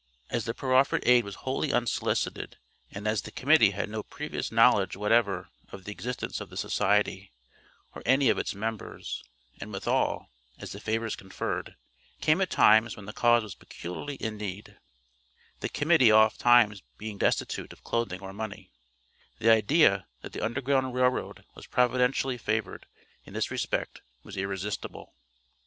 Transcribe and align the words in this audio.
As 0.31 0.45
the 0.45 0.55
proffered 0.55 1.03
aid 1.05 1.23
was 1.25 1.35
wholly 1.45 1.71
unsolicited, 1.71 2.57
and 2.89 3.07
as 3.07 3.21
the 3.21 3.29
Committee 3.29 3.69
had 3.69 3.87
no 3.87 4.01
previous 4.01 4.51
knowledge 4.51 4.95
whatever 4.97 5.49
of 5.71 5.83
the 5.83 5.91
existence 5.91 6.41
of 6.41 6.49
the 6.49 6.57
society, 6.57 7.31
or 7.93 8.01
any 8.03 8.27
of 8.27 8.39
its 8.39 8.55
members, 8.55 9.23
and 9.59 9.71
withal, 9.71 10.31
as 10.57 10.71
the 10.71 10.79
favors 10.79 11.15
conferred, 11.15 11.75
came 12.19 12.41
at 12.41 12.49
times 12.49 12.95
when 12.95 13.05
the 13.05 13.13
cause 13.13 13.43
was 13.43 13.53
peculiarly 13.53 14.15
in 14.15 14.37
need 14.37 14.75
(the 15.59 15.69
Committee 15.69 16.11
oft 16.11 16.39
times 16.39 16.81
being 16.97 17.19
destitute 17.19 17.71
of 17.71 17.83
clothing 17.83 18.21
or 18.21 18.33
money), 18.33 18.71
the 19.37 19.51
idea 19.51 20.07
that 20.21 20.33
the 20.33 20.43
Underground 20.43 20.95
Rail 20.95 21.09
Road 21.09 21.45
was 21.53 21.67
providentially 21.67 22.39
favored, 22.39 22.87
in 23.23 23.33
this 23.35 23.51
respect, 23.51 24.01
was 24.23 24.35
irresistible. 24.35 25.13